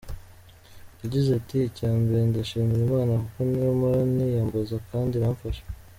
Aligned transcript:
Yagize 1.01 1.29
ati 1.39 1.57
“Icya 1.69 1.89
mbere 1.99 2.21
ndashimira 2.29 2.81
Imana 2.87 3.11
kuko 3.23 3.37
niyo 3.47 3.69
mpora 3.77 3.99
niyambaza 4.13 4.75
kandi 4.89 5.13
iramfasha. 5.15 5.63